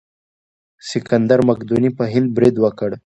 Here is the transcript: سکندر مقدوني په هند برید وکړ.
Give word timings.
سکندر 0.89 1.39
مقدوني 1.49 1.89
په 1.97 2.03
هند 2.13 2.27
برید 2.37 2.55
وکړ. 2.59 2.89